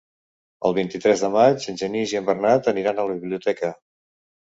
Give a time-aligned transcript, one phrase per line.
[0.69, 3.71] El vint-i-tres de maig en Genís i en Bernat aniran a la biblioteca.